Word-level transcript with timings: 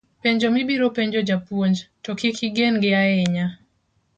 penjo 0.21 0.47
mibiro 0.55 0.87
penjo 0.99 1.19
japuonj, 1.31 1.75
to 2.03 2.11
kik 2.19 2.37
igengi 2.49 2.89
ahinya 3.01 3.45